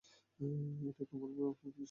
এটা 0.89 1.03
তোমার 1.05 1.31
অফিস। 1.45 1.75